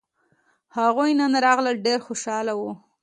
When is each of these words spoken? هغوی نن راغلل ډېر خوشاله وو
هغوی 0.77 1.11
نن 1.19 1.33
راغلل 1.45 1.75
ډېر 1.85 1.99
خوشاله 2.07 2.53
وو 2.59 2.71